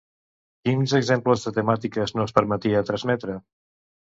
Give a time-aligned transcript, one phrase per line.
[0.67, 3.39] Quins exemples de temàtiques no es permetia transmetre?